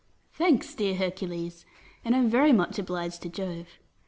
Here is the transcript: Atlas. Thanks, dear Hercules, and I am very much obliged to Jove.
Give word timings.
Atlas. 0.33 0.37
Thanks, 0.39 0.73
dear 0.73 0.95
Hercules, 0.95 1.63
and 2.03 2.15
I 2.15 2.17
am 2.17 2.27
very 2.31 2.51
much 2.51 2.79
obliged 2.79 3.21
to 3.21 3.29
Jove. 3.29 3.67